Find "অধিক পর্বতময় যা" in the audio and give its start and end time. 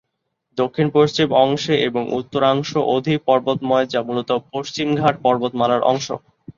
2.95-3.99